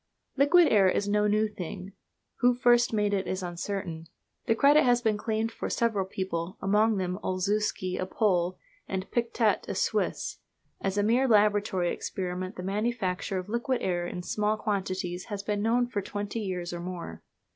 [0.35, 1.93] Liquid air is no new thing.
[2.37, 4.07] Who first made it is uncertain.
[4.47, 9.67] The credit has been claimed for several people, among them Olzewski, a Pole, and Pictet,
[9.69, 10.39] a Swiss.
[10.81, 15.61] As a mere laboratory experiment the manufacture of liquid air in small quantities has been
[15.61, 17.21] known for twenty years or more.